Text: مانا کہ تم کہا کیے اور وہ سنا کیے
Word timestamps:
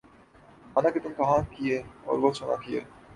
مانا 0.73 0.89
کہ 0.89 0.99
تم 0.99 1.13
کہا 1.17 1.37
کیے 1.51 1.77
اور 2.05 2.17
وہ 2.19 2.33
سنا 2.33 2.55
کیے 2.55 2.79